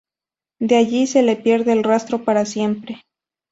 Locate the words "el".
1.73-1.83